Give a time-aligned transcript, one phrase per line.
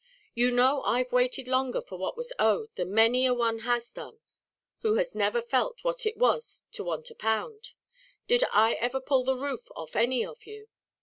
[0.33, 4.17] You know I've waited longer for what was owed than many a one has done
[4.79, 7.73] who has never felt what it was to want a pound.
[8.27, 10.69] Did I ever pull the roof off any of you?